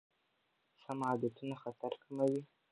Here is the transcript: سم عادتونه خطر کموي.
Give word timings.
سم 0.81 0.99
عادتونه 1.09 1.55
خطر 1.63 1.91
کموي. 2.03 2.41